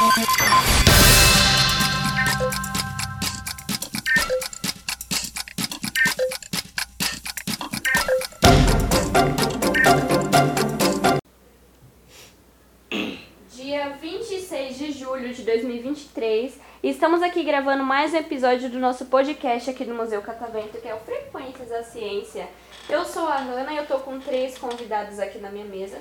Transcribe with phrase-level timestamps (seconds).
[0.00, 0.08] Dia
[14.00, 19.68] 26 de julho de 2023 e estamos aqui gravando mais um episódio do nosso podcast
[19.68, 22.48] aqui no Museu Catavento, que é o Frequências da Ciência.
[22.88, 25.98] Eu sou a Hanna e eu tô com três convidados aqui na minha mesa.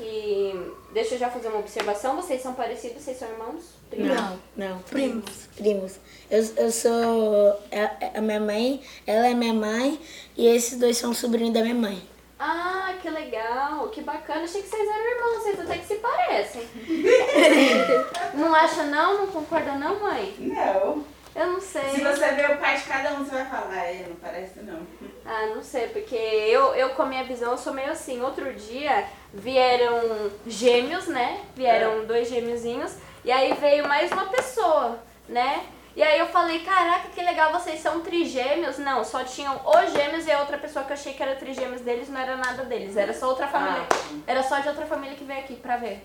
[0.00, 2.16] Que deixa eu já fazer uma observação.
[2.16, 3.02] Vocês são parecidos?
[3.02, 3.74] Vocês são irmãos?
[3.90, 4.16] Primos?
[4.16, 4.78] Não, não.
[4.78, 5.48] Primos.
[5.54, 6.00] Primos.
[6.30, 10.00] Eu, eu sou a, a minha mãe, ela é minha mãe
[10.36, 12.02] e esses dois são sobrinhos da minha mãe.
[12.38, 14.44] Ah, que legal, que bacana.
[14.44, 16.66] Achei que vocês eram irmãos, vocês até que se parecem.
[18.32, 19.18] não acha não?
[19.18, 20.34] Não concorda não, mãe?
[20.38, 21.04] Não.
[21.40, 21.88] Eu não sei.
[21.88, 24.86] Se você ver o pai de cada um, você vai falar, é, não parece não.
[25.24, 28.20] Ah, não sei, porque eu, eu com a minha visão, eu sou meio assim.
[28.20, 31.42] Outro dia vieram gêmeos, né?
[31.54, 32.96] Vieram dois gêmeozinhos.
[33.24, 34.98] E aí veio mais uma pessoa,
[35.28, 35.66] né?
[35.94, 38.78] E aí eu falei, caraca, que legal, vocês são trigêmeos.
[38.78, 41.82] Não, só tinham os gêmeos e a outra pessoa que eu achei que era trigêmeos
[41.82, 42.96] deles não era nada deles.
[42.96, 43.86] Era só outra família.
[44.26, 46.04] Era só de outra família que veio aqui pra ver.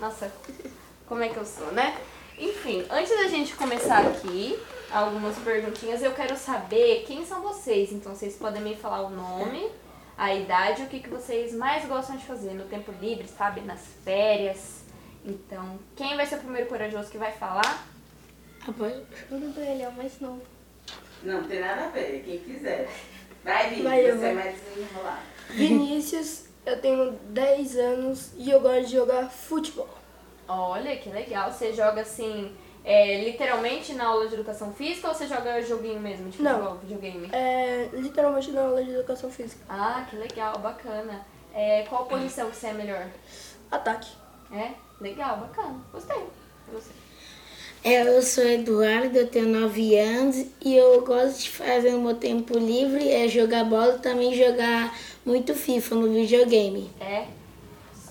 [0.00, 0.32] Nossa,
[1.06, 1.94] como é que eu sou, né?
[2.38, 4.58] Enfim, antes da gente começar aqui,
[4.90, 7.92] algumas perguntinhas, eu quero saber quem são vocês.
[7.92, 9.70] Então vocês podem me falar o nome,
[10.18, 13.62] a idade, o que, que vocês mais gostam de fazer no tempo livre, sabe?
[13.62, 14.84] Nas férias.
[15.24, 17.86] Então, quem vai ser o primeiro corajoso que vai falar?
[18.60, 18.94] Rapaz,
[19.28, 20.42] Tudo ele é o mais novo.
[21.22, 22.88] Não tem nada a ver, quem quiser.
[23.42, 24.42] Vai, Vini, Vai, eu você é vou.
[24.42, 25.20] mais desenrolado.
[25.50, 29.88] Vinícius, eu tenho 10 anos e eu gosto de jogar futebol.
[30.48, 31.50] Olha, que legal.
[31.52, 32.52] Você joga assim,
[32.84, 36.52] é, literalmente na aula de educação física ou você joga joguinho mesmo de Não.
[36.52, 37.28] futebol, videogame?
[37.32, 39.60] É literalmente na aula de educação física.
[39.68, 41.26] Ah, que legal, bacana.
[41.54, 43.06] É, qual posição que você é melhor?
[43.70, 44.10] Ataque.
[44.52, 44.70] É?
[45.00, 45.80] Legal, bacana.
[45.92, 46.22] Gostei.
[46.72, 46.90] Você.
[47.84, 52.14] é, eu sou Eduardo, eu tenho 9 anos e eu gosto de fazer no meu
[52.16, 56.90] tempo livre é jogar bola e também jogar muito FIFA no videogame.
[57.00, 57.26] É.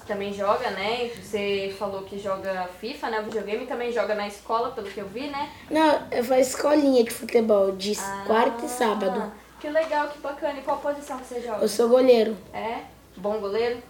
[0.07, 1.09] Também joga, né?
[1.19, 3.19] Você falou que joga FIFA, né?
[3.21, 5.51] O videogame também joga na escola, pelo que eu vi, né?
[5.69, 7.95] Não, eu faço escolinha de futebol de
[8.27, 9.31] quarta e Ah, sábado.
[9.59, 10.59] Que legal, que bacana.
[10.59, 11.63] E qual posição você joga?
[11.63, 12.37] Eu sou goleiro.
[12.53, 12.81] É?
[13.17, 13.81] Bom goleiro?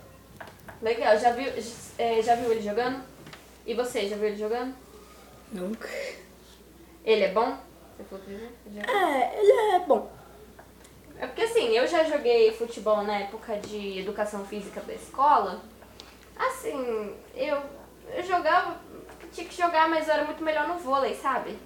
[0.82, 1.18] Legal.
[1.20, 1.52] Já viu,
[1.98, 3.04] é, já viu ele jogando?
[3.66, 4.74] E você, já viu ele jogando?
[5.52, 5.90] Nunca.
[7.04, 7.58] Ele é bom?
[7.98, 10.10] Você falou que ele já- É, ele é bom.
[11.20, 15.62] É porque assim, eu já joguei futebol na época de educação física da escola.
[16.38, 17.58] Assim, eu,
[18.14, 18.78] eu jogava,
[19.32, 21.58] tinha que jogar, mas eu era muito melhor no vôlei, sabe?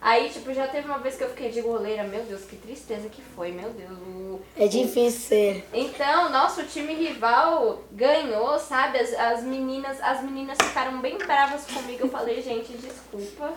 [0.00, 3.08] Aí, tipo, já teve uma vez que eu fiquei de goleira, meu Deus, que tristeza
[3.08, 3.90] que foi, meu Deus.
[3.92, 5.68] o- É difícil ser.
[5.72, 8.98] Então, nosso time rival ganhou, sabe?
[8.98, 12.06] As, as meninas, as meninas ficaram bem bravas comigo.
[12.06, 13.52] Eu falei, gente, desculpa.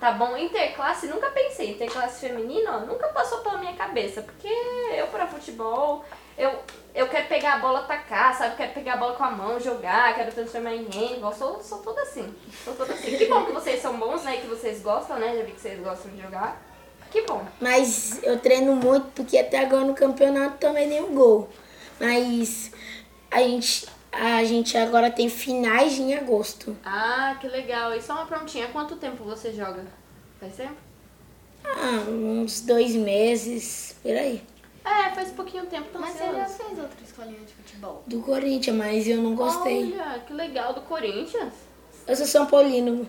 [0.00, 1.72] Tá bom, interclasse, nunca pensei.
[1.72, 4.22] Interclasse feminino, ó, nunca passou pela minha cabeça.
[4.22, 4.48] Porque
[4.96, 6.02] eu, pra futebol,
[6.40, 6.58] eu,
[6.94, 8.56] eu quero pegar a bola, atacar, sabe?
[8.56, 11.34] Quero pegar a bola com a mão, jogar, quero transformar em handball.
[11.34, 12.34] Sou, sou toda assim.
[12.64, 13.16] Sou toda assim.
[13.16, 14.38] Que bom que vocês são bons, né?
[14.38, 15.36] Que vocês gostam, né?
[15.36, 16.60] Já vi que vocês gostam de jogar.
[17.10, 17.44] Que bom.
[17.60, 21.48] Mas eu treino muito porque até agora no campeonato tomei nenhum gol.
[21.98, 22.70] Mas
[23.30, 26.74] a gente, a gente agora tem finais em agosto.
[26.84, 27.94] Ah, que legal.
[27.94, 28.68] E só uma prontinha.
[28.68, 29.84] Quanto tempo você joga?
[30.40, 30.76] Faz tempo?
[31.64, 34.42] Ah, uns dois meses, por aí.
[34.84, 38.02] É, faz pouquinho tempo, então Mas você você já fez outra escolinha de futebol?
[38.06, 39.92] Do Corinthians, mas eu não gostei.
[39.92, 41.52] Olha, que legal, do Corinthians.
[42.06, 43.06] Eu sou São Paulino.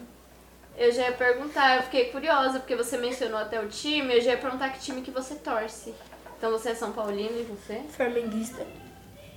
[0.78, 4.32] Eu já ia perguntar, eu fiquei curiosa, porque você mencionou até o time, eu já
[4.32, 5.94] ia perguntar que time que você torce.
[6.38, 7.82] Então você é São Paulino e você?
[7.90, 8.66] Flamenguista.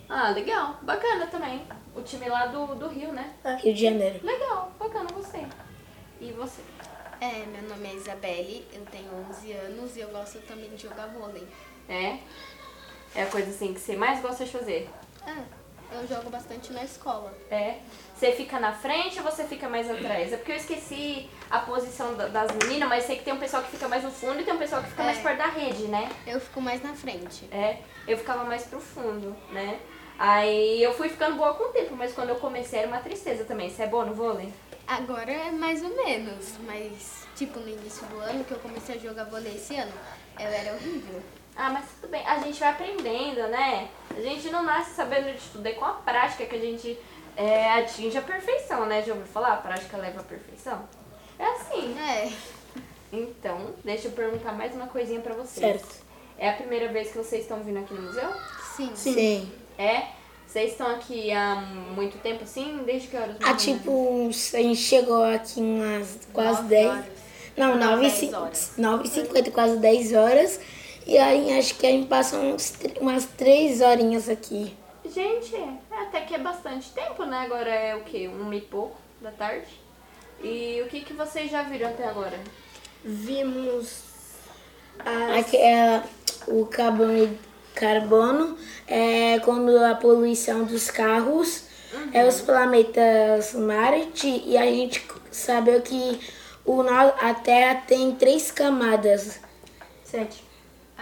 [0.08, 1.62] Ah, legal, bacana também.
[1.94, 3.34] O time lá do, do Rio, né?
[3.62, 4.20] Rio de Janeiro.
[4.24, 5.46] Legal, bacana, gostei.
[6.20, 6.62] E você?
[7.20, 11.06] É, meu nome é Isabelle, eu tenho 11 anos e eu gosto também de jogar
[11.06, 11.46] vôlei.
[11.88, 12.18] É?
[13.14, 14.90] É a coisa assim que você mais gosta de fazer?
[15.26, 17.32] É, eu jogo bastante na escola.
[17.50, 17.78] É.
[18.16, 20.32] Você fica na frente ou você fica mais atrás?
[20.32, 23.62] É porque eu esqueci a posição da- das meninas, mas sei que tem um pessoal
[23.62, 25.06] que fica mais no fundo e tem um pessoal que fica É.
[25.06, 26.10] mais perto da rede, né?
[26.26, 27.46] Eu fico mais na frente.
[27.52, 27.78] É,
[28.08, 29.78] eu ficava mais pro fundo, né?
[30.18, 33.44] Aí eu fui ficando boa com o tempo, mas quando eu comecei era uma tristeza
[33.44, 33.68] também.
[33.68, 34.52] Você é boa no vôlei?
[34.86, 38.98] Agora é mais ou menos, mas tipo no início do ano que eu comecei a
[38.98, 39.92] jogar vôlei esse ano,
[40.38, 41.20] eu era horrível.
[41.56, 43.88] Ah, mas tudo bem, a gente vai aprendendo, né?
[44.16, 46.98] A gente não nasce sabendo de tudo, é com a prática que a gente
[47.36, 49.02] é, atinge a perfeição, né?
[49.02, 49.52] Já ouviu falar?
[49.54, 50.82] A prática leva à perfeição?
[51.38, 51.96] É assim.
[51.98, 52.32] É,
[53.12, 55.60] Então, deixa eu perguntar mais uma coisinha pra vocês.
[55.80, 56.04] Certo.
[56.36, 58.28] É a primeira vez que vocês estão vindo aqui no museu?
[58.76, 58.90] sim.
[58.94, 59.52] Sim.
[59.78, 60.06] É?
[60.46, 61.54] Vocês estão aqui há
[61.94, 62.82] muito tempo assim?
[62.84, 63.36] Desde que horas?
[63.42, 66.90] Ah, tipo, a gente chegou aqui umas quase Nove 10.
[66.90, 67.04] horas.
[67.56, 68.72] Não, Nove, 9 dez e horas.
[68.76, 70.60] 9 e 50, quase 10 horas.
[71.06, 74.74] E aí acho que a gente passa uns, umas 3 horinhas aqui.
[75.04, 77.38] Gente, é, até que é bastante tempo, né?
[77.40, 78.26] Agora é o quê?
[78.28, 79.68] Uma e pouco da tarde.
[80.42, 82.38] E o que, que vocês já viram até agora?
[83.04, 84.02] Vimos
[84.98, 86.02] as, Aqui é
[86.46, 87.38] o carbono,
[87.74, 88.56] carbono
[88.86, 91.64] é quando a poluição dos carros
[92.12, 96.20] é os planetas Marte e a gente sabe que
[96.64, 99.40] o, a Terra tem três camadas.
[100.04, 100.43] sete.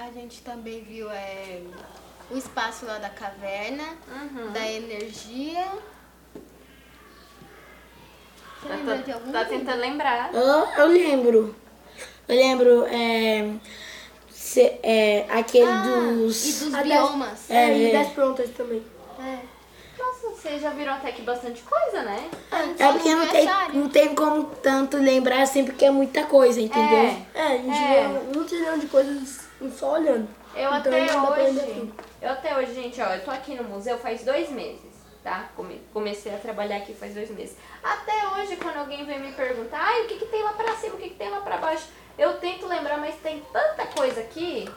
[0.05, 1.61] A gente também viu é,
[2.29, 4.51] o espaço lá da caverna, Uhum.
[4.53, 5.65] da energia.
[8.61, 9.33] Você Tá, lembra de algum?
[9.45, 10.35] tentando lembrar.
[10.35, 11.55] Eu, eu lembro.
[12.29, 13.49] Eu lembro é,
[14.29, 15.83] se- é, aquele Ah,
[16.17, 16.47] dos.
[16.49, 17.49] E dos biomas.
[17.51, 17.93] É, É, e é.
[18.03, 18.83] das prontas também.
[19.21, 19.39] É.
[19.99, 22.29] Nossa, vocês já viram até que bastante coisa, né?
[22.79, 26.99] É porque não tem, não tem como tanto lembrar assim, porque é muita coisa, entendeu?
[26.99, 27.23] É.
[27.35, 28.09] É, a gente É.
[28.33, 30.29] vê um trilhão de coisas só olhando.
[30.55, 31.01] Eu Então até
[31.51, 34.93] hoje, eu até hoje, gente, ó, eu tô aqui no museu faz dois meses,
[35.23, 35.49] tá?
[35.57, 37.57] Come- Comecei a trabalhar aqui faz dois meses.
[37.83, 40.95] Até hoje, quando alguém vem me perguntar, ai, o que que tem lá pra cima,
[40.95, 41.87] o que que tem lá pra baixo,
[42.19, 44.69] eu tento lembrar, mas tem tanta coisa aqui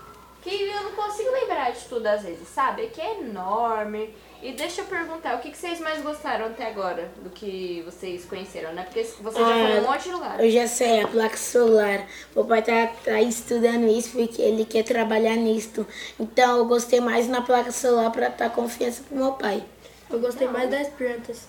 [0.42, 2.84] que eu não consigo lembrar de tudo às vezes, sabe?
[2.86, 4.16] Aqui é enorme.
[4.42, 8.26] E deixa eu perguntar, o que que vocês mais gostaram até agora do que vocês
[8.26, 8.84] conheceram, né?
[8.84, 10.44] Porque vocês já foram em um monte de lugar.
[10.44, 12.06] Eu já sei, a placa solar.
[12.36, 15.86] Meu pai tá, tá estudando isso porque ele quer trabalhar nisto.
[16.20, 19.64] Então eu gostei mais na placa solar pra dar confiança pro meu pai.
[20.10, 21.48] Eu gostei mais das plantas.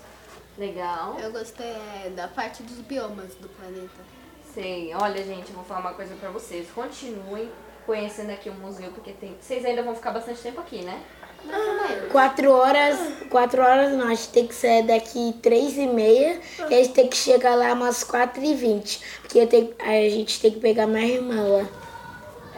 [0.56, 1.19] Legal.
[1.21, 4.17] Eu gostei é, da parte dos biomas do planeta.
[4.55, 4.94] Sei.
[4.94, 6.67] Olha, gente, eu vou falar uma coisa pra vocês.
[6.75, 7.50] Continuem
[7.85, 9.37] conhecendo aqui o museu, porque tem.
[9.38, 11.03] Vocês ainda vão ficar bastante tempo aqui, né?
[12.10, 12.98] Quatro horas,
[13.31, 16.40] quatro horas não, a gente tem que sair daqui três e meia
[16.70, 19.00] e a gente tem que chegar lá umas quatro e vinte.
[19.22, 21.66] Porque eu tenho, a gente tem que pegar minha irmã lá.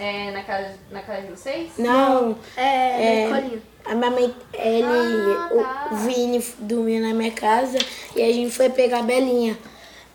[0.01, 1.71] É na casa, na casa de vocês?
[1.77, 3.29] Não, É, É.
[3.29, 3.63] na escolinha.
[3.85, 5.49] a minha mãe, ele, Ah,
[5.89, 5.89] tá.
[5.93, 7.79] o Vini dormiu na minha casa
[8.15, 9.59] e a gente foi pegar a Belinha.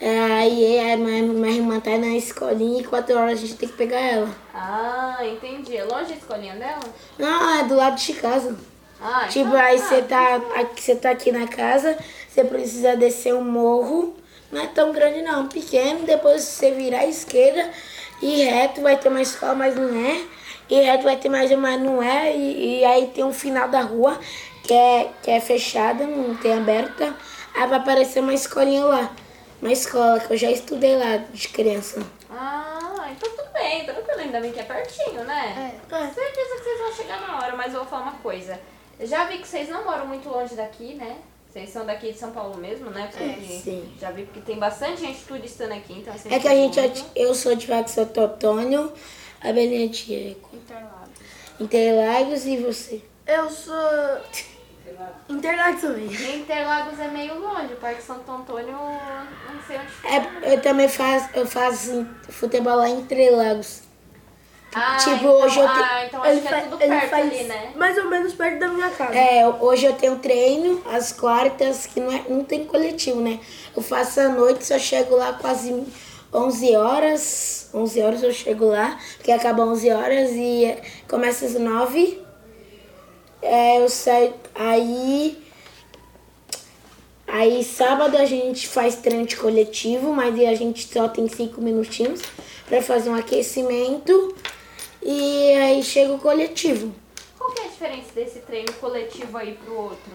[0.05, 3.77] É, Aí a minha, irmã tá na escolinha e quatro horas a gente tem que
[3.77, 4.29] pegar ela.
[4.53, 5.77] Ah, entendi.
[5.77, 6.81] É longe a escolinha dela?
[7.17, 8.53] Não, é do lado de casa.
[9.01, 11.97] Ah, Tipo, então- aí ah, você tá, aqui, você tá aqui na casa,
[12.27, 14.13] você precisa descer um morro.
[14.51, 16.05] Não é tão grande não, pequeno.
[16.05, 17.69] Depois você virar à esquerda
[18.21, 20.21] e reto vai ter uma escola, mas não é.
[20.69, 22.35] E reto vai ter mais uma, mas não é.
[22.35, 24.19] E, e aí tem um final da rua
[24.63, 27.15] que é, que é fechada, não tem aberta.
[27.55, 29.09] Aí vai aparecer uma escolinha lá.
[29.63, 32.05] Uma escola que eu já estudei lá de criança.
[32.29, 34.19] Ah, então tudo bem, tranquilo.
[34.19, 35.79] Ainda bem que é pertinho, né?
[35.89, 35.95] É.
[35.95, 36.09] É.
[36.09, 38.59] Certeza que vocês vão chegar na hora, mas eu vou falar uma coisa.
[38.99, 41.15] Eu já vi que vocês não moram muito longe daqui, né?
[41.49, 43.09] Vocês são daqui de São Paulo mesmo, né?
[43.09, 43.93] Porque sim.
[44.01, 46.29] Já vi porque tem bastante gente turistando aqui, então assim.
[46.29, 48.91] É que a gente, eu sou de Faxo Totônio,
[49.39, 51.09] a Belinha de Interlagos.
[51.57, 53.01] Interlagos e você.
[53.25, 53.73] Eu sou
[55.29, 56.05] Interlagos também.
[56.05, 58.77] Interlagos é meio longe, o Parque Santo Antônio,
[59.67, 60.07] sei onde fica.
[60.07, 63.81] É, eu também faço, eu faço futebol lá em Interlagos.
[64.75, 67.25] Ah, tipo, então, hoje eu te- ah, então acho que é tudo ele perto faz
[67.31, 67.71] ali, né?
[67.75, 69.13] mais ou menos perto da minha casa.
[69.15, 73.39] É, hoje eu tenho treino às quartas, que não, é, não tem coletivo, né?
[73.75, 75.85] Eu faço à noite, só chego lá quase
[76.33, 77.69] 11 horas.
[77.71, 80.75] 11 horas eu chego lá, porque acaba 11 horas e
[81.07, 82.19] começa às 9.
[83.43, 84.33] É, eu saio.
[84.55, 85.42] Aí.
[87.33, 92.21] Aí sábado a gente faz treino de coletivo, mas a gente só tem 5 minutinhos
[92.69, 94.35] para fazer um aquecimento.
[95.01, 96.93] E aí chega o coletivo.
[97.35, 100.13] Qual que é a diferença desse treino coletivo aí pro outro?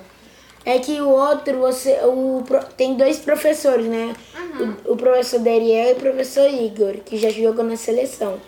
[0.64, 2.44] É que o outro, você, o,
[2.76, 4.14] tem dois professores, né?
[4.86, 8.40] O, o professor Deriel e o professor Igor, que já jogou na seleção.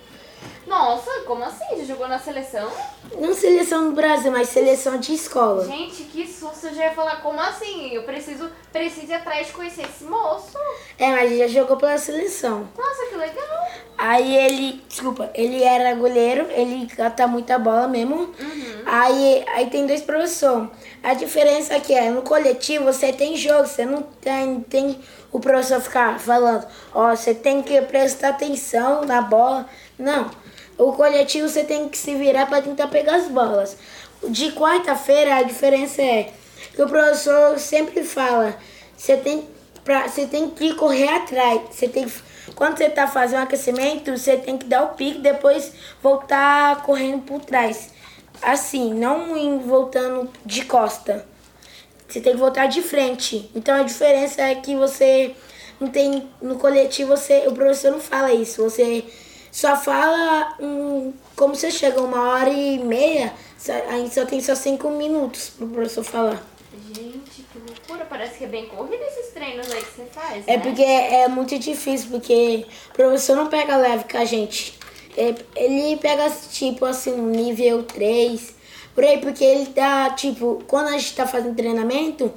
[0.67, 1.64] Nossa, como assim?
[1.79, 2.71] Já jogou na seleção?
[3.19, 5.64] Não seleção do Brasil, mas seleção de escola.
[5.64, 6.67] Gente, que susto!
[6.67, 7.93] Eu já ia falar, como assim?
[7.93, 10.57] Eu preciso, preciso ir atrás de conhecer esse moço.
[10.99, 12.69] É, mas ele já jogou pela seleção.
[12.76, 13.69] Nossa, que legal!
[13.99, 18.35] Aí ele, desculpa, ele era goleiro, ele cata muita bola mesmo.
[18.87, 20.69] Aí, aí tem dois professores.
[21.02, 25.00] A diferença é que é, no coletivo você tem jogo, você não tem, tem
[25.33, 29.69] o professor ficar falando, ó, você tem que prestar atenção na bola.
[29.99, 30.31] Não.
[30.80, 33.76] O coletivo você tem que se virar para tentar pegar as bolas.
[34.26, 36.32] De quarta-feira a diferença é
[36.75, 38.56] que o professor sempre fala,
[38.96, 39.46] você tem
[39.84, 41.60] pra, você tem que correr atrás.
[41.70, 42.10] Você tem
[42.54, 45.70] quando você tá fazendo aquecimento, você tem que dar o pique, depois
[46.02, 47.90] voltar correndo por trás.
[48.40, 51.26] Assim, não voltando de costa.
[52.08, 53.50] você tem que voltar de frente.
[53.54, 55.37] Então a diferença é que você
[55.78, 58.62] não tem no coletivo você o professor não fala isso.
[58.62, 59.04] Você
[59.50, 64.54] só fala um, como você chega uma hora e meia, só- aí só tem só
[64.54, 66.42] cinco minutos pro professor falar.
[66.95, 68.04] Gente, que loucura.
[68.09, 70.62] Parece que é bem corrido esses treinos aí que você faz, É né?
[70.62, 74.78] porque é muito difícil, porque o professor não pega leve com a gente.
[75.16, 78.54] É, Ele pega, tipo, assim, nível 3,
[78.95, 82.33] por aí, porque ele dá, tipo, quando a gente tá fazendo treinamento,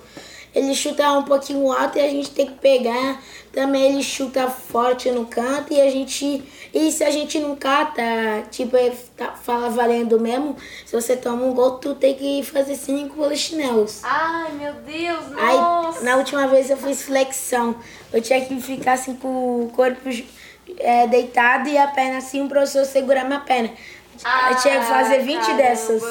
[0.54, 3.22] ele chuta um pouquinho alto e a gente tem que pegar.
[3.52, 6.44] Também ele chuta forte no canto e a gente.
[6.74, 8.02] E se a gente não cata,
[8.50, 12.76] tipo, ele tá- fala valendo mesmo, se você toma um gol, tu tem que fazer
[12.76, 14.00] cinco polichinelos.
[14.04, 16.02] Ai, meu Deus, Aí, nossa.
[16.02, 17.76] na última vez eu fiz flexão.
[18.12, 20.10] Eu tinha que ficar assim com o corpo
[20.80, 23.70] é, deitado e a perna assim, o professor segurar minha perna.
[24.50, 25.58] eu tinha que fazer 20 caramba.
[25.62, 26.02] dessas.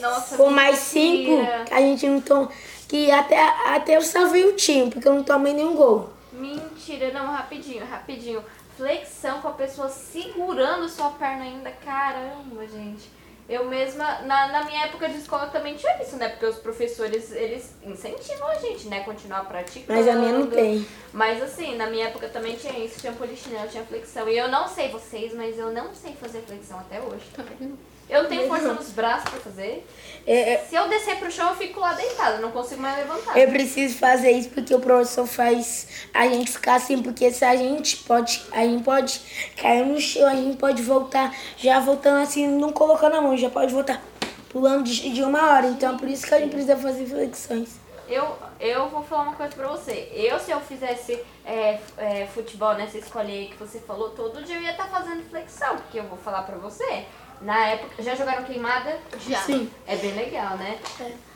[0.00, 1.64] Nossa, Com mais 5, mentira.
[1.72, 2.48] a gente não toma.
[2.86, 3.36] Que até,
[3.66, 6.10] até eu salvei o time, porque eu não tomei nenhum gol.
[6.32, 8.42] Mentira, não, rapidinho, rapidinho.
[8.78, 11.68] Flexão com a pessoa segurando sua perna ainda.
[11.84, 13.10] Caramba, gente.
[13.48, 16.28] Eu mesma, na, na minha época de escola também tinha isso, né?
[16.28, 19.00] Porque os professores, eles incentivam a gente, né?
[19.00, 19.98] Continuar praticando.
[19.98, 20.86] Mas a minha não tem.
[21.12, 24.28] Mas assim, na minha época também tinha isso, tinha polichinelo, tinha flexão.
[24.28, 27.24] E eu não sei vocês, mas eu não sei fazer flexão até hoje.
[28.08, 29.86] Eu não tenho força nos braços pra fazer.
[30.26, 33.36] É, é, Se eu descer pro chão, eu fico lá deitada, não consigo mais levantar.
[33.36, 37.56] Eu preciso fazer isso porque o professor faz a gente ficar assim, porque se a
[37.56, 39.20] gente pode, a gente pode
[39.56, 43.50] cair no chão, a gente pode voltar, já voltando assim, não colocando a mão, já
[43.50, 44.02] pode voltar
[44.50, 45.66] pulando de, de uma hora.
[45.66, 47.88] Então por isso que a gente precisa fazer flexões.
[48.08, 50.10] Eu, eu vou falar uma coisa pra você.
[50.14, 54.56] Eu, se eu fizesse é, é, futebol nessa escolinha aí que você falou, todo dia
[54.56, 55.76] eu ia estar fazendo flexão.
[55.76, 57.04] Porque eu vou falar pra você,
[57.40, 58.02] na época.
[58.02, 58.98] Já jogaram queimada?
[59.28, 59.40] Já.
[59.42, 59.70] Sim.
[59.86, 60.78] É bem legal, né?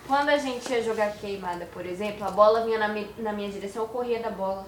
[0.07, 3.49] Quando a gente ia jogar queimada, por exemplo, a bola vinha na, mi- na minha
[3.51, 4.67] direção, eu corria da bola.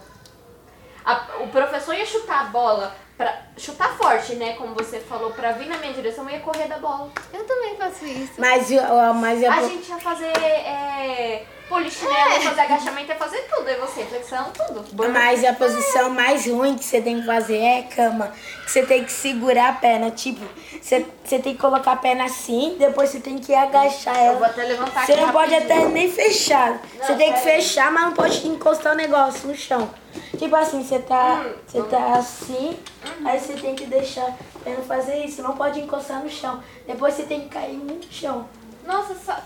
[1.05, 4.55] A- o professor ia chutar a bola, pra, chutar forte, né?
[4.55, 7.11] Como você falou, pra vir na minha direção, eu ia correr da bola.
[7.33, 8.33] Eu também faço isso.
[8.39, 13.39] Mas, o- mas eu, A gente ia fazer é, polichinelo, ia fazer agachamento, ia fazer
[13.55, 13.69] tudo.
[13.71, 14.85] E você, flexão, tudo.
[15.13, 18.33] mas a posição mais ruim que você tem que fazer é cama.
[18.65, 20.11] Que você tem que segurar a perna.
[20.11, 20.43] Tipo,
[20.81, 24.33] você, você tem que colocar a perna assim, depois você tem que agachar ela.
[24.33, 25.81] Eu vou até levantar Você aqui não pode rapidinho.
[25.81, 26.81] até nem fechar.
[27.01, 29.91] você tem que fechar, mas não pode encostar o negócio no chão.
[30.39, 32.79] Tipo assim, você tá, Hum, você tá assim,
[33.25, 35.43] aí você tem que deixar pra não fazer isso.
[35.43, 36.63] Não pode encostar no chão.
[36.87, 38.49] Depois você tem que cair no chão.
[38.87, 39.41] Nossa, só-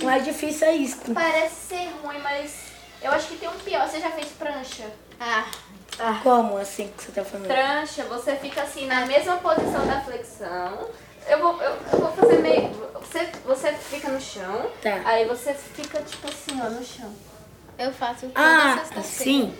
[0.00, 0.98] O mais difícil é isso.
[1.14, 2.52] parece ser ruim, mas
[3.02, 3.88] eu acho que tem um pior.
[3.88, 4.84] Você já fez prancha?
[5.20, 5.44] Ah,
[6.22, 7.46] Como assim que você tá falando?
[7.46, 10.88] Prancha, você fica assim na mesma posição da flexão.
[11.28, 12.70] Eu vou, eu, eu vou fazer meio.
[13.00, 15.00] Você, você fica no chão, Tá.
[15.04, 17.12] aí você fica tipo assim, ó, no chão.
[17.78, 19.54] eu faço Ah, assim?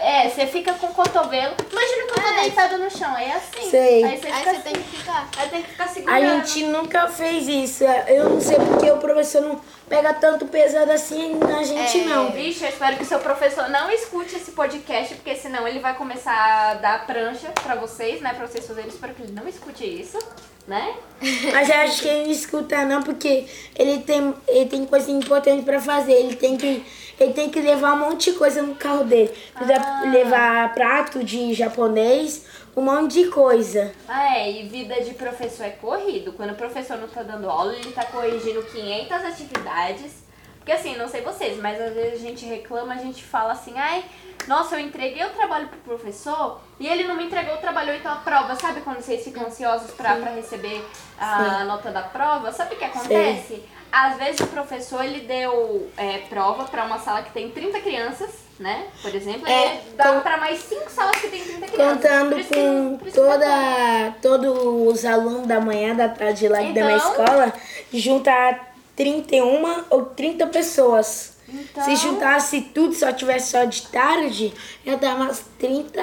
[0.00, 1.54] É, você fica com o cotovelo.
[1.70, 3.70] Imagina que eu tô deitado no chão, é assim.
[3.70, 4.02] Sei.
[4.04, 4.82] Aí você Aí fica você tem assim.
[4.82, 5.28] que ficar.
[5.36, 6.46] Aí tem que ficar A segurando.
[6.46, 7.84] gente nunca fez isso.
[7.84, 12.04] Eu não sei porque o professor não pega tanto pesado assim na gente, É.
[12.04, 12.30] não.
[12.30, 15.94] Bicho, eu espero que o seu professor não escute esse podcast, porque senão ele vai
[15.94, 18.32] começar a dar prancha pra vocês, né?
[18.34, 18.88] Pra vocês fazerem.
[18.88, 20.18] Eu espero que ele não escute isso,
[20.66, 20.94] né?
[21.52, 25.64] Mas eu acho que ele não escuta não, porque ele tem, ele tem coisa importante
[25.64, 26.12] pra fazer.
[26.12, 26.84] Ele tem que,
[27.18, 29.32] ele tem que levar um monte de coisa no carro dele.
[29.54, 30.02] Ah.
[30.10, 33.92] levar prato de japonês, um monte de coisa.
[34.08, 36.32] Ah, é, e vida de professor é corrido.
[36.32, 40.29] Quando o professor não tá dando aula, ele tá corrigindo 500 atividades.
[40.60, 43.72] Porque assim, não sei vocês, mas às vezes a gente reclama, a gente fala assim,
[43.76, 44.04] ai,
[44.46, 48.12] nossa, eu entreguei o trabalho pro professor e ele não me entregou o trabalho, então
[48.12, 48.54] a prova.
[48.56, 50.84] Sabe quando vocês ficam ansiosos pra, pra receber
[51.18, 52.52] a nota da prova?
[52.52, 53.62] Sabe o que acontece?
[53.92, 58.30] Às vezes o professor, ele deu é, prova pra uma sala que tem 30 crianças,
[58.58, 58.86] né?
[59.02, 61.94] Por exemplo, É, ele dá com- pra mais 5 salas que tem 30 crianças.
[62.00, 64.56] Contando isso com toda, todos
[64.94, 67.52] os alunos da manhã, da tarde lá da minha Então- escola,
[67.92, 68.69] juntar
[69.04, 71.32] 31 ou 30 pessoas.
[71.48, 74.52] Então- Se juntasse tudo, só tivesse só de tarde,
[74.84, 76.00] ia dar umas 30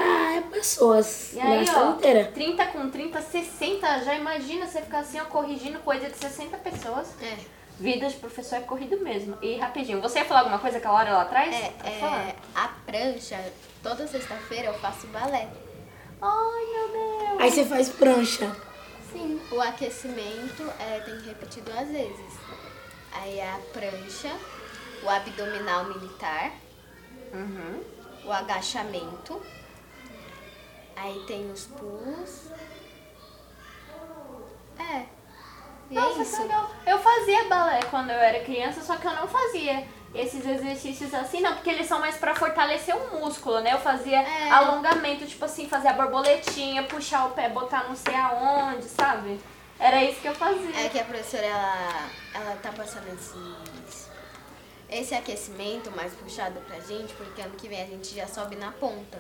[0.52, 2.32] pessoas E aí, ó, inteira.
[2.34, 4.04] 30 com 30, 60.
[4.04, 7.08] Já imagina você ficar assim, ó, corrigindo coisa de 60 pessoas.
[7.22, 7.38] É.
[7.80, 9.38] Vida de professor é corrido mesmo.
[9.42, 11.54] E rapidinho, você ia falar alguma coisa aquela hora lá atrás?
[11.56, 13.40] É, é, a prancha,
[13.84, 15.48] toda sexta-feira eu faço balé.
[16.20, 17.40] Ai, meu Deus.
[17.42, 18.52] Aí você faz prancha.
[19.14, 19.40] Sim.
[19.52, 22.48] O aquecimento é, tem que repetir duas vezes.
[23.12, 24.32] Aí é a prancha,
[25.04, 26.52] o abdominal militar,
[27.34, 27.84] Uhum.
[28.26, 29.42] o agachamento.
[30.96, 32.48] Aí tem os pulos.
[34.80, 35.06] É.
[35.90, 36.42] E Nossa, é isso.
[36.42, 36.70] legal.
[36.86, 41.42] Eu fazia balé quando eu era criança, só que eu não fazia esses exercícios assim,
[41.42, 43.74] não, porque eles são mais pra fortalecer o músculo, né?
[43.74, 44.50] Eu fazia É.
[44.50, 49.40] alongamento, tipo assim, fazer a borboletinha, puxar o pé, botar não sei aonde, sabe?
[49.80, 50.86] Era isso que eu fazia.
[50.86, 54.10] É que a professora, ela, ela tá passando esses,
[54.90, 58.72] esse aquecimento mais puxado pra gente, porque ano que vem a gente já sobe na
[58.72, 59.20] ponta.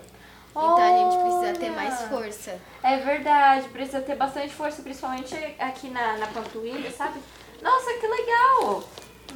[0.49, 2.59] Então a gente precisa ter mais força.
[2.81, 7.19] É verdade, precisa ter bastante força, principalmente aqui na, na panturrilha, sabe?
[7.61, 8.83] Nossa, que legal!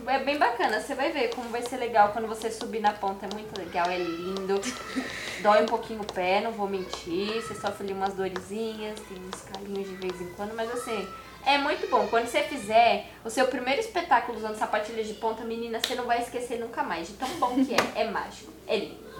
[0.07, 3.25] É bem bacana, você vai ver como vai ser legal quando você subir na ponta.
[3.25, 4.59] É muito legal, é lindo.
[5.41, 7.41] Dói um pouquinho o pé, não vou mentir.
[7.41, 11.07] Você sofre ali umas dorezinhas, tem uns calinhos de vez em quando, mas assim,
[11.45, 12.07] é muito bom.
[12.07, 16.21] Quando você fizer o seu primeiro espetáculo usando sapatilhas de ponta, menina, você não vai
[16.21, 18.01] esquecer nunca mais de tão bom que é.
[18.01, 19.11] É mágico, é lindo.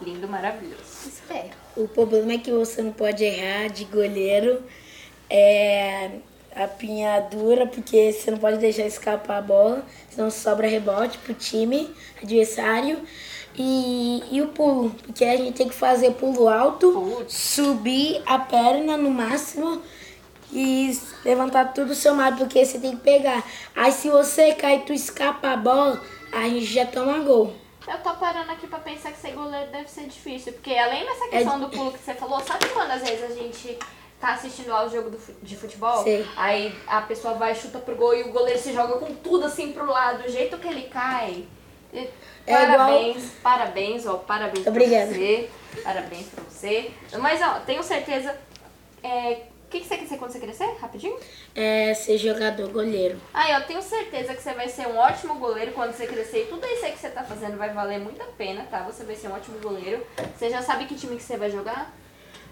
[0.00, 1.08] Lindo, maravilhoso.
[1.08, 1.50] Espero.
[1.76, 4.62] O problema é que você não pode errar de goleiro.
[5.28, 6.10] É
[6.56, 11.94] a pinhadura, porque você não pode deixar escapar a bola, senão sobra rebote pro time
[12.22, 12.98] adversário.
[13.58, 17.34] E, e o pulo, porque a gente tem que fazer pulo alto, Putz.
[17.34, 19.80] subir a perna no máximo
[20.52, 23.42] e levantar tudo o seu mar, porque você tem que pegar.
[23.74, 27.54] Aí se você cair e tu escapa a bola, a gente já toma gol.
[27.88, 30.52] Eu tô parando aqui pra pensar que ser goleiro deve ser difícil.
[30.52, 33.78] Porque além dessa questão do pulo que você falou, sabe quando às vezes a gente
[34.20, 36.02] tá assistindo lá o jogo do de futebol?
[36.02, 36.26] Sei.
[36.36, 39.72] Aí a pessoa vai, chuta pro gol e o goleiro se joga com tudo assim
[39.72, 40.24] pro lado.
[40.24, 41.44] O jeito que ele cai.
[41.92, 42.08] É
[42.46, 45.06] Parabéns, parabéns, ó, parabéns Obrigada.
[45.06, 45.50] pra você.
[45.82, 46.90] Parabéns pra você.
[47.18, 48.36] Mas ó, tenho certeza.
[49.02, 50.76] É, o que, que você quer ser quando você crescer?
[50.80, 51.18] Rapidinho?
[51.54, 53.20] É ser jogador goleiro.
[53.34, 56.44] Aí, eu tenho certeza que você vai ser um ótimo goleiro quando você crescer.
[56.44, 58.82] E tudo isso aí que você tá fazendo vai valer muito a pena, tá?
[58.82, 60.06] Você vai ser um ótimo goleiro.
[60.36, 61.92] Você já sabe que time que você vai jogar?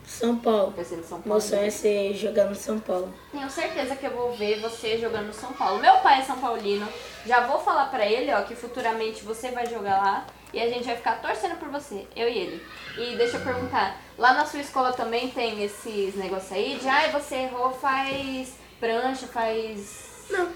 [0.06, 0.72] São Paulo.
[0.76, 1.28] Vai ser no São Paulo.
[1.34, 3.12] Meu sonho é ser jogar no São Paulo.
[3.32, 5.80] Tenho certeza que eu vou ver você jogando no São Paulo.
[5.80, 6.86] Meu pai é São Paulino.
[7.26, 10.26] Já vou falar pra ele, ó, que futuramente você vai jogar lá.
[10.52, 12.66] E a gente vai ficar torcendo por você, eu e ele.
[12.96, 17.10] E deixa eu perguntar, lá na sua escola também tem esses negócios aí de, ai,
[17.10, 20.26] você errou, faz prancha, faz...
[20.30, 20.52] Não.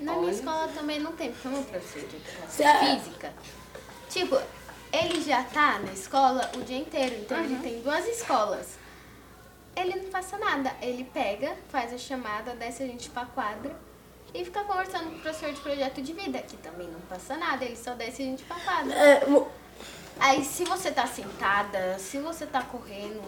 [0.00, 0.20] Na Olha.
[0.20, 3.32] minha escola também não tem, porque o meu professor de Cê- física,
[4.08, 4.38] tipo,
[4.92, 8.78] ele já tá na escola o dia inteiro, então ele tem duas escolas.
[9.76, 13.74] Ele não passa nada, ele pega, faz a chamada, desce a gente pra quadra
[14.34, 17.64] e fica conversando com o professor de projeto de vida, que também não passa nada,
[17.64, 18.92] ele só desce a gente pra quadra.
[18.94, 19.22] É,
[20.18, 23.22] Aí se você tá sentada, se você tá correndo,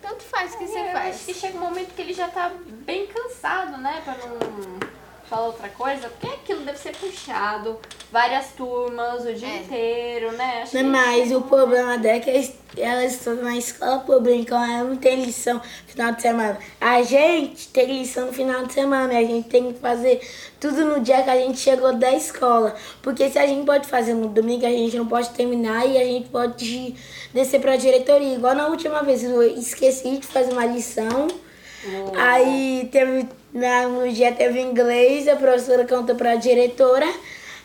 [0.00, 1.14] tanto faz o que você É, eu faz.
[1.16, 4.00] acho que chega um momento que ele já tá bem cansado, né?
[4.04, 4.91] Pra não
[5.28, 6.08] falar outra coisa.
[6.08, 7.78] Porque aquilo deve ser puxado.
[8.10, 9.56] Várias turmas, o dia É.
[9.58, 10.60] inteiro, né?
[10.62, 12.30] Acho Não, que- mas o problema dela é que
[12.76, 16.58] elas- estão na escola pública, então ela não tem lição no final de semana.
[16.80, 20.20] A gente tem lição no final de semana, e a gente tem que fazer
[20.60, 22.74] tudo no dia que a gente chegou da escola.
[23.02, 26.04] Porque se a gente pode fazer no domingo, a gente não pode terminar e a
[26.04, 26.94] gente pode
[27.32, 28.34] descer pra diretoria.
[28.34, 31.28] Igual na última vez, eu esqueci de fazer uma lição.
[32.16, 37.06] Aí teve, na, no dia teve inglês, a professora contou pra diretora.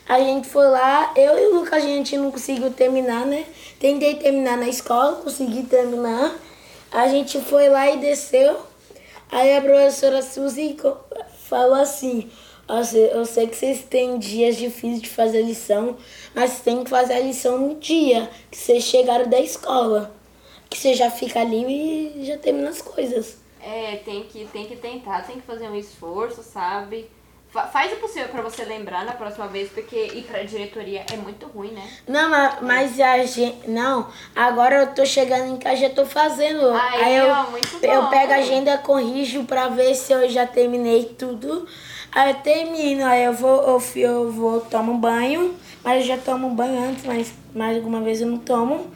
[0.08, 3.44] A gente foi lá, eu e o Lucas, a gente não conseguiu terminar, né?
[3.78, 6.34] Tentei terminar na escola, consegui terminar.
[6.90, 8.56] A gente foi lá e desceu.
[9.30, 10.76] Aí a professora Suzy
[11.46, 12.30] falou assim,
[12.66, 15.96] "Ó, cê- eu sei que vocês têm dias difíceis de fazer lição,
[16.34, 20.14] mas têm que fazer a lição no dia que vocês chegaram da escola.
[20.70, 23.36] Que você já fica ali e já termina as coisas.
[23.60, 27.10] É, tem que, tem que tentar, tem que fazer um esforço, sabe?
[27.50, 31.16] Fa- faz o possível pra você lembrar na próxima vez, porque ir pra diretoria é
[31.16, 31.82] muito ruim, né?
[32.06, 33.68] Não, ma- mas a gente.
[33.68, 36.70] Não, agora eu tô chegando em casa já tô fazendo.
[36.70, 38.10] Aí, eu, ó, muito eu bom.
[38.10, 41.66] pego a agenda, corrijo pra ver se eu já terminei tudo.
[42.12, 46.50] Aí eu termino, aí eu vou, eu, eu vou, tomo banho, mas eu já tomo
[46.50, 48.90] banho antes, mas mais alguma vez eu não tomo.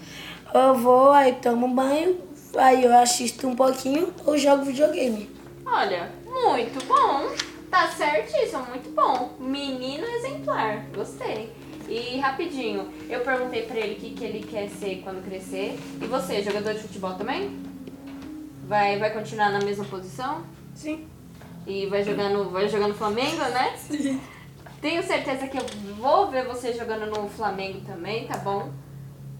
[0.52, 2.18] Eu vou, aí tomo banho,
[2.56, 5.30] aí eu assisto um pouquinho ou jogo videogame.
[5.66, 7.30] Olha, muito bom.
[7.70, 9.30] Tá certíssimo, muito bom.
[9.38, 11.50] Menino exemplar, gostei.
[11.88, 15.78] E rapidinho, eu perguntei pra ele o que, que ele quer ser quando crescer.
[16.00, 17.58] E você, jogador de futebol também?
[18.66, 20.42] Vai, vai continuar na mesma posição?
[20.74, 21.06] Sim.
[21.66, 23.76] E vai jogar no, vai jogar no Flamengo, né?
[23.76, 24.20] Sim.
[24.80, 25.64] Tenho certeza que eu
[25.96, 28.70] vou ver você jogando no Flamengo também, tá bom?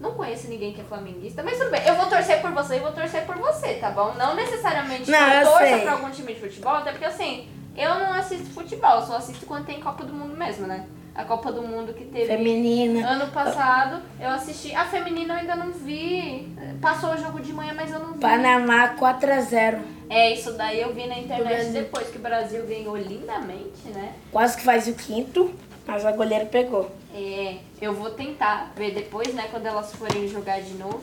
[0.03, 1.87] Não conheço ninguém que é flamenguista, mas tudo bem.
[1.87, 4.12] Eu vou torcer por você e vou torcer por você, tá bom?
[4.19, 7.95] Não necessariamente Não, eu eu torça pra algum time de futebol, até porque assim, eu
[7.95, 10.87] não assisto futebol, só assisto quando tem Copa do Mundo mesmo, né?
[11.15, 13.07] A Copa do Mundo que teve Feminina.
[13.07, 14.75] ano passado, eu assisti.
[14.75, 16.53] A feminina eu ainda não vi.
[16.81, 18.19] Passou o jogo de manhã, mas eu não vi.
[18.19, 19.83] Panamá 4x0.
[20.11, 24.15] É, isso daí eu vi na internet depois que o Brasil ganhou lindamente, né?
[24.33, 25.55] Quase que faz o quinto.
[25.87, 26.90] Mas a goleira pegou.
[27.14, 31.03] É, eu vou tentar ver depois, né, quando elas forem jogar de novo.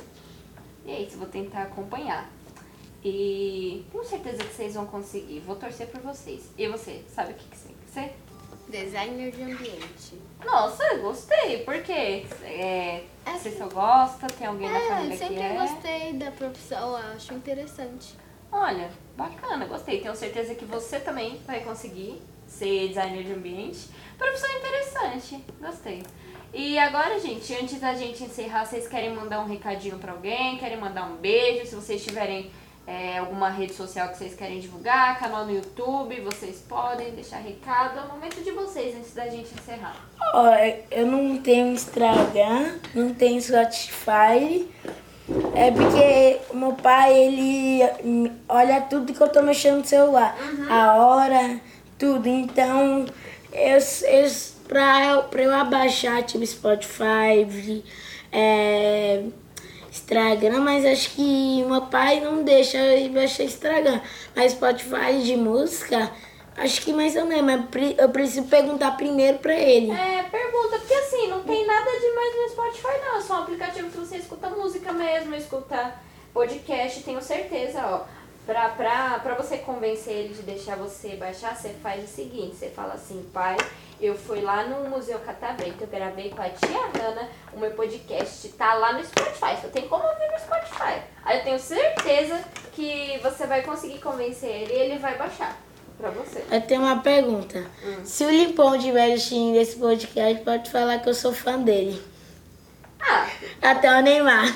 [0.86, 2.30] E é isso, vou tentar acompanhar.
[3.04, 5.40] E tenho certeza que vocês vão conseguir.
[5.42, 6.50] Vou torcer por vocês.
[6.58, 8.16] E você, sabe o que, que você quer ser?
[8.70, 10.16] Designer de ambiente.
[10.46, 11.60] Nossa, gostei.
[11.64, 12.26] Por quê?
[12.44, 13.58] É, É você sim.
[13.58, 14.28] só gosta?
[14.28, 15.54] Tem alguém na É, família eu sempre que é?
[15.60, 18.16] gostei da profissão, eu acho interessante.
[18.52, 20.02] Olha, bacana, gostei.
[20.02, 23.90] Tenho certeza que você também vai conseguir ser designer de ambiente.
[24.20, 26.04] Profissão interessante, gostei.
[26.54, 30.58] E agora, gente, antes da gente encerrar, vocês querem mandar um recadinho pra alguém?
[30.58, 31.66] Querem mandar um beijo?
[31.66, 32.52] Se vocês tiverem
[32.86, 37.98] é, alguma rede social que vocês querem divulgar, canal no YouTube, vocês podem deixar recado.
[37.98, 39.96] É o momento de vocês antes da gente encerrar.
[40.34, 40.48] Ó,
[40.92, 44.68] eu não tenho Instagram, não tenho Spotify.
[45.56, 50.36] É porque o meu pai, ele olha tudo que eu tô mexendo no celular.
[50.70, 51.62] A hora,
[51.98, 52.28] tudo.
[52.28, 53.06] Então,
[53.54, 54.32] eu,
[54.68, 57.84] pra, pra eu abaixar, tipo, Spotify,
[58.32, 59.24] é,
[59.90, 64.00] Instagram, mas acho que meu pai não deixa eu baixar Instagram.
[64.36, 66.12] Mas Spotify de música,
[66.58, 67.46] acho que mais ou menos.
[67.46, 69.92] Mas eu preciso perguntar primeiro pra ele.
[69.92, 73.18] É, pergunta, porque assim, não tem nada demais no Spotify, não.
[73.18, 75.96] É só um aplicativo que você escuta música mesmo, escuta
[76.34, 78.19] podcast, tenho certeza, ó.
[78.50, 82.68] Pra, pra, pra você convencer ele de deixar você baixar, você faz o seguinte, você
[82.70, 83.56] fala assim, pai,
[84.02, 88.50] eu fui lá no Museu Catavento, eu gravei com a tia Hanna o meu podcast,
[88.54, 91.00] tá lá no Spotify, só tem como ouvir no Spotify.
[91.24, 95.56] Aí eu tenho certeza que você vai conseguir convencer ele e ele vai baixar
[96.00, 96.44] pra você.
[96.50, 97.64] Eu tenho uma pergunta.
[98.04, 102.02] Se o Limpão estiver assistindo esse podcast, pode falar que eu sou fã dele.
[103.00, 103.28] Ah,
[103.62, 104.56] Até o Neymar.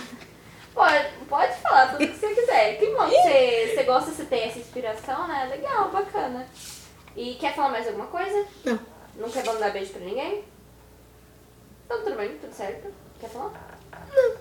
[0.73, 2.77] Pode, pode falar tudo que você quiser.
[2.79, 5.47] Que bom que você, você gosta, você tem essa inspiração, né?
[5.51, 6.47] Legal, bacana.
[7.15, 8.45] E quer falar mais alguma coisa?
[8.65, 8.79] Não.
[9.15, 10.43] Não quer mandar beijo pra ninguém?
[11.85, 12.87] Então tudo bem, tudo certo.
[13.19, 13.51] Quer falar?
[14.11, 14.35] Não.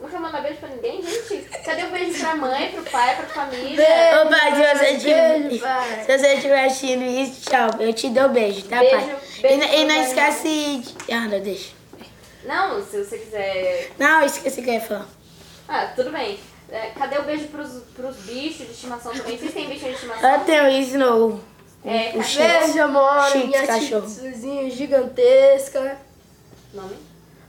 [0.00, 1.48] Não quer mandar beijo pra ninguém, gente?
[1.64, 3.86] Cadê o beijo pra mãe, pro pai, pra família?
[4.24, 6.04] Ô pai, se você estiver Beijo, pai.
[6.04, 7.70] se você estiver assistindo isso, tchau.
[7.80, 9.16] Eu te dou beijo, tá, Beijo, pai?
[9.42, 10.78] beijo e, não- e não esquece.
[10.78, 11.72] de- Ah, não, deixa.
[12.44, 13.90] Não, se você quiser.
[13.98, 15.08] Não, esqueci o que eu ia falar.
[15.68, 16.38] Ah, tudo bem.
[16.70, 19.36] É, cadê o beijo pros, pros bichos de estimação também?
[19.38, 20.30] Vocês têm bicho de estimação?
[20.30, 21.40] Eu tenho isso no.
[21.84, 22.22] É, o.
[22.22, 23.30] Beijo, amor.
[23.30, 24.06] Chique, Minha cachorro.
[24.70, 25.98] gigantesca.
[26.72, 26.96] Nome?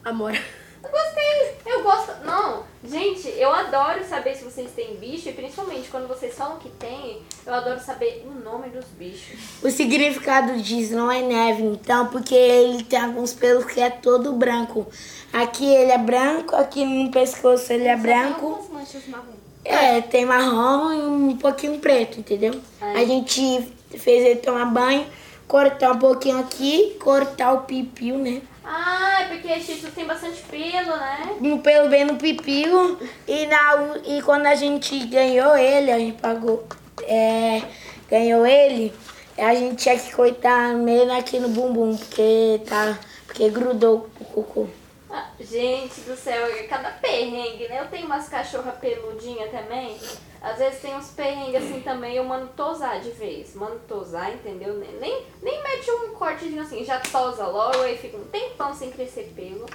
[0.04, 0.38] Amor.
[0.86, 2.26] Eu gostei, eu gosto.
[2.26, 6.70] Não, gente, eu adoro saber se vocês têm bicho e principalmente quando vocês falam que
[6.70, 9.40] tem, eu adoro saber o nome dos bichos.
[9.64, 14.34] O significado disso não é neve, então, porque ele tem alguns pelos que é todo
[14.34, 14.88] branco.
[15.34, 18.46] Aqui ele é branco, aqui no pescoço ele é Só tem branco.
[18.46, 19.34] algumas manchas marrom.
[19.64, 22.54] É, tem marrom e um pouquinho preto, entendeu?
[22.80, 23.04] Ai.
[23.04, 23.68] A gente
[23.98, 25.06] fez ele tomar banho,
[25.48, 28.42] cortar um pouquinho aqui, cortar o pipiu, né?
[28.68, 31.36] Ah, é porque Shih tem bastante pelo, né?
[31.40, 32.98] Um pelo bem no pipiu.
[33.28, 36.66] E, na, e quando a gente ganhou ele, a gente pagou,
[37.04, 37.62] é,
[38.10, 38.92] ganhou ele,
[39.38, 42.98] a gente tinha que cortar meio aqui no bumbum, porque, tá,
[43.28, 44.68] porque grudou o cocô.
[45.16, 47.80] Ah, gente do céu, é cada perrengue, né?
[47.80, 49.98] Eu tenho umas cachorras peludinhas também.
[50.42, 53.56] Às vezes tem uns perrengues assim também, eu mando tosar de vez.
[53.56, 54.74] Mando tosar, entendeu?
[54.74, 59.32] Nem, nem, mete um cortezinho assim, já tosa logo, aí fica um tempão sem crescer
[59.34, 59.66] pelo.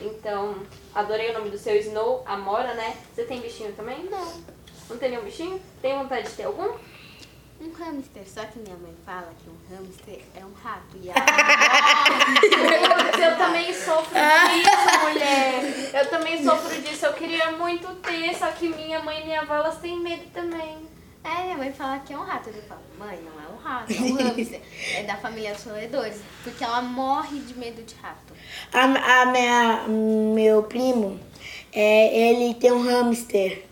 [0.00, 0.56] Então,
[0.92, 2.96] adorei o nome do seu Snow, Amora, né?
[3.14, 4.04] Você tem bichinho também?
[4.10, 4.58] Não.
[4.90, 5.60] Não tem nenhum bichinho?
[5.80, 6.76] Tem vontade de ter algum?
[7.60, 10.96] Um hamster, só que minha mãe fala que um hamster é um rato.
[11.02, 11.18] E ela
[13.18, 15.90] eu também sofro disso, mulher.
[15.92, 17.06] Eu também sofro disso.
[17.06, 20.88] Eu queria muito ter, só que minha mãe e minha avó, elas têm medo também.
[21.24, 22.48] É, minha mãe fala que é um rato.
[22.48, 24.60] Eu falo, mãe, não é um rato, é um hamster.
[24.94, 26.20] É da família dos roedores.
[26.44, 28.32] Porque ela morre de medo de rato.
[28.72, 31.18] A, a minha, meu primo,
[31.72, 33.64] é, ele tem um hamster.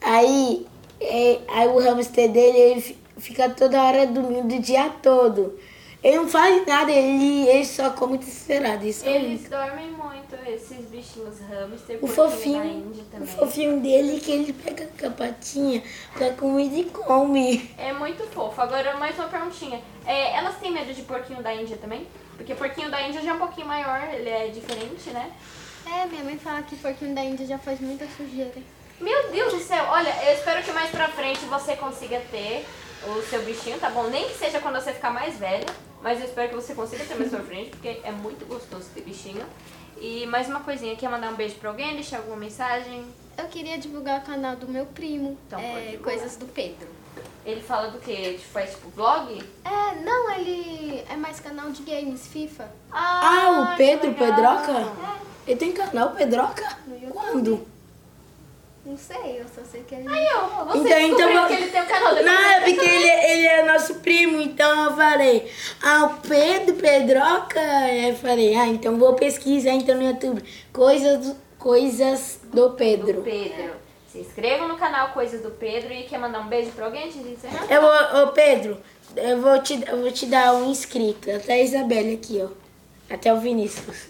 [0.00, 0.64] Aí,
[1.00, 5.58] é, aí o hamster dele ele fica toda hora dormindo o dia todo.
[6.02, 8.86] Ele não faz nada, ele, ele só come desesperado.
[8.86, 14.20] Isso é Eles dormem muito, esses bichinhos hamster, O fofinho, da Índia o fofinho dele
[14.20, 15.82] que ele pega com a patinha,
[16.16, 17.70] pega comida e come.
[17.76, 18.60] É muito fofo.
[18.60, 19.80] Agora, mais uma perguntinha.
[20.06, 22.06] É, elas têm medo de porquinho da Índia também?
[22.36, 25.32] Porque porquinho da Índia já é um pouquinho maior, ele é diferente, né?
[25.86, 28.62] É, minha mãe fala que porquinho da Índia já faz muita sujeira.
[29.00, 32.64] Meu Deus do céu, olha, eu espero que mais pra frente você consiga ter
[33.04, 34.04] o seu bichinho, tá bom?
[34.04, 35.66] Nem que seja quando você ficar mais velha,
[36.02, 39.02] mas eu espero que você consiga ter mais pra frente, porque é muito gostoso ter
[39.02, 39.44] bichinho.
[40.00, 43.04] E mais uma coisinha, quer mandar um beijo pra alguém, deixar alguma mensagem?
[43.38, 45.98] Eu queria divulgar o canal do meu primo, Então, é.
[46.02, 46.88] Coisas do Pedro.
[47.44, 48.34] Ele fala do quê?
[48.38, 49.42] Tipo, faz tipo vlog?
[49.64, 52.68] É, não, ele é mais canal de games, FIFA.
[52.90, 54.14] Ah, o que Pedro.
[54.14, 54.92] Pedroca?
[55.46, 56.76] Ele tem canal Pedroca?
[56.86, 57.12] No YouTube.
[57.12, 57.66] Quando?
[58.86, 60.08] Não sei, eu só sei que ele.
[60.08, 62.14] Aí, ó, você Então, então vou- que ele tem um canal.
[62.14, 65.50] Não, é porque ele, ele é nosso primo, então eu falei,
[65.82, 67.58] ah, o Pedro Pedroca?
[67.60, 70.40] Aí eu falei, ah, então vou pesquisar então no YouTube.
[70.72, 73.22] Coisas do, coisas do do Pedro.
[73.22, 73.72] Pedro.
[74.10, 77.22] Se inscreva no canal Coisas do Pedro e quer mandar um beijo pra alguém antes
[77.22, 77.66] de encerrar?
[77.68, 78.78] Eu vou, ô Pedro,
[79.16, 82.48] eu vou, te, eu vou te dar um inscrito, até a Isabelle aqui, ó.
[83.12, 84.08] Até o Vinícius.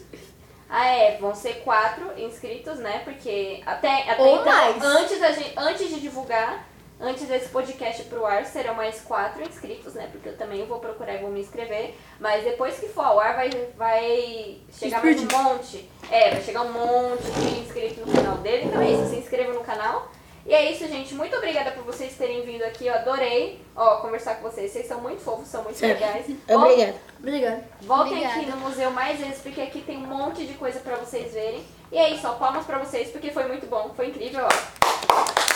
[0.69, 3.01] Ah, é, vão ser quatro inscritos, né?
[3.03, 4.83] Porque até, até Ou então, mais.
[4.83, 6.67] Antes, da gente, antes de divulgar,
[6.99, 10.09] antes desse podcast pro ar, serão mais quatro inscritos, né?
[10.11, 11.95] Porque eu também vou procurar e vou me inscrever.
[12.19, 15.89] Mas depois que for ao ar, vai, vai chegar mais um monte.
[16.11, 18.65] É, vai chegar um monte de inscritos no canal dele.
[18.65, 20.11] Então é isso, se inscreva no canal.
[20.47, 21.13] E é isso, gente.
[21.13, 22.87] Muito obrigada por vocês terem vindo aqui.
[22.87, 24.71] Eu adorei ó, conversar com vocês.
[24.71, 25.99] Vocês são muito fofos, são muito Certo.
[25.99, 26.25] legais.
[26.49, 26.95] Obrigada.
[27.19, 27.63] Obrigado.
[27.81, 28.39] Voltem Obrigada.
[28.39, 31.65] aqui no museu mais vezes, porque aqui tem um monte de coisa pra vocês verem.
[31.91, 35.47] E é isso, ó, palmas pra vocês, porque foi muito bom, foi incrível, ó.